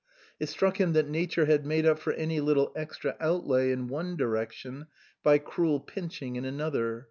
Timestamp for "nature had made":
1.07-1.85